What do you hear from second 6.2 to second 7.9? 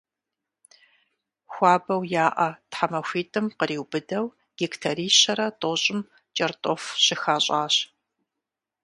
кӏэртӏоф щыхащӏащ.